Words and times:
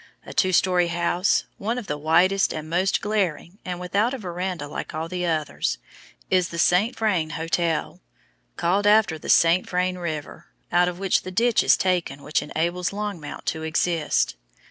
A 0.25 0.33
two 0.33 0.51
storey 0.51 0.87
house, 0.87 1.43
one 1.59 1.77
of 1.77 1.85
the 1.85 1.95
whitest 1.95 2.55
and 2.55 2.67
most 2.67 3.01
glaring, 3.01 3.59
and 3.63 3.79
without 3.79 4.15
a 4.15 4.17
veranda 4.17 4.67
like 4.67 4.95
all 4.95 5.07
the 5.07 5.27
others, 5.27 5.77
is 6.31 6.49
the 6.49 6.57
"St. 6.57 6.97
Vrain 6.97 7.29
Hotel," 7.33 8.01
called 8.57 8.87
after 8.87 9.19
the 9.19 9.29
St. 9.29 9.69
Vrain 9.69 9.99
River, 9.99 10.47
out 10.71 10.87
of 10.87 10.97
which 10.97 11.21
the 11.21 11.29
ditch 11.29 11.61
is 11.61 11.77
taken 11.77 12.23
which 12.23 12.41
enables 12.41 12.91
Longmount 12.91 13.45
to 13.45 13.61
exist. 13.61 14.37